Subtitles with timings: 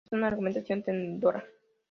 [0.03, 1.45] Esta es una argumentación tentadora.